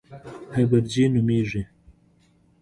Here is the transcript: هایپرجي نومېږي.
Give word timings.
هایپرجي 0.53 1.03
نومېږي. 1.13 1.61